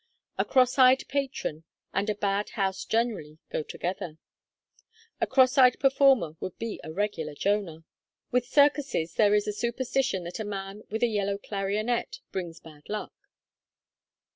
[0.39, 1.63] A cross eyed patron
[1.93, 4.17] and a bad house generally go together.
[5.19, 7.83] A cross eyed performer would be a regular Jonah.
[8.31, 12.89] With circuses there is a superstition that a man with a yellow clarionet brings bad
[12.89, 13.13] luck.'